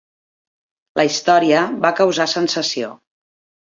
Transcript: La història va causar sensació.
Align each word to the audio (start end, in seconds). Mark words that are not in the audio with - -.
La 1.01 1.05
història 1.11 1.63
va 1.87 1.95
causar 2.03 2.31
sensació. 2.37 2.95